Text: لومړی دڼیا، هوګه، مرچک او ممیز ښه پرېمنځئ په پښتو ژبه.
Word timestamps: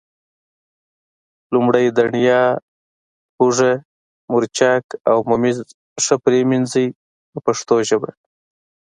لومړی 1.53 1.85
دڼیا، 1.97 2.41
هوګه، 3.37 3.71
مرچک 4.31 4.83
او 5.09 5.17
ممیز 5.31 5.57
ښه 6.03 6.15
پرېمنځئ 6.23 6.87
په 7.31 7.39
پښتو 7.45 7.75
ژبه. 7.89 8.11